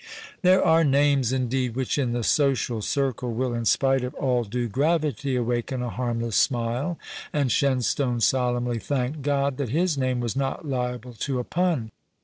[0.41, 4.67] There are names, indeed, which in the social circle will in spite of all due
[4.67, 6.97] gravity awaken a harmless smile,
[7.31, 11.91] and Shenstone solemnly thanked God that his name was not liable to a pun.